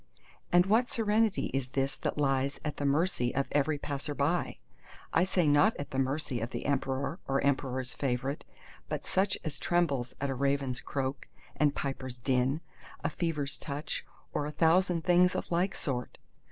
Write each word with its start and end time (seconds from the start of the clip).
—And 0.51 0.65
what 0.65 0.89
serenity 0.89 1.51
is 1.53 1.69
this 1.69 1.95
that 1.97 2.17
lies 2.17 2.59
at 2.65 2.77
the 2.77 2.85
mercy 2.87 3.35
of 3.35 3.47
every 3.51 3.77
passer 3.77 4.15
by? 4.15 4.57
I 5.13 5.23
say 5.23 5.47
not 5.47 5.77
at 5.77 5.91
the 5.91 5.99
mercy 5.99 6.39
of 6.39 6.49
the 6.49 6.65
Emperor 6.65 7.19
or 7.27 7.39
Emperor's 7.41 7.93
favorite, 7.93 8.43
but 8.89 9.05
such 9.05 9.37
as 9.43 9.59
trembles 9.59 10.15
at 10.19 10.31
a 10.31 10.33
raven's 10.33 10.81
croak 10.81 11.27
and 11.55 11.75
piper's 11.75 12.17
din, 12.17 12.61
a 13.03 13.11
fever's 13.11 13.59
touch 13.59 14.03
or 14.33 14.47
a 14.47 14.51
thousand 14.51 15.03
things 15.03 15.35
of 15.35 15.51
like 15.51 15.75
sort! 15.75 16.17